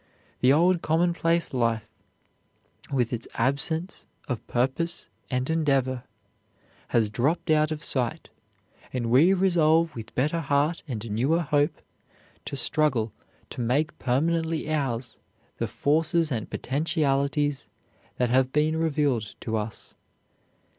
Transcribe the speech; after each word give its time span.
The 0.39 0.51
old 0.51 0.81
commonplace 0.81 1.53
life, 1.53 1.85
with 2.91 3.13
its 3.13 3.27
absence 3.35 4.07
of 4.27 4.47
purpose 4.47 5.05
and 5.29 5.47
endeavor, 5.47 6.05
has 6.87 7.07
dropped 7.11 7.51
out 7.51 7.69
of 7.69 7.83
sight, 7.83 8.29
and 8.91 9.11
we 9.11 9.31
resolve, 9.31 9.93
with 9.95 10.15
better 10.15 10.39
heart 10.39 10.81
and 10.87 11.07
newer 11.11 11.41
hope, 11.41 11.79
to 12.45 12.55
struggle 12.55 13.11
to 13.51 13.61
make 13.61 13.95
permanently 13.99 14.67
ours 14.73 15.19
the 15.57 15.67
forces 15.67 16.31
and 16.31 16.49
potentialities 16.49 17.69
that 18.17 18.31
have 18.31 18.51
been 18.51 18.77
revealed 18.77 19.35
to 19.41 19.55
us. 19.55 19.93